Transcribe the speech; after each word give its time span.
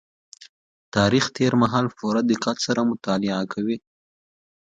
تاريخ 0.95 1.25
تېر 1.37 1.53
مهال 1.61 1.85
په 1.89 1.95
پوره 1.99 2.21
دقت 2.31 2.57
سره 2.67 2.81
مطالعه 2.91 3.43
کوي. 3.53 3.77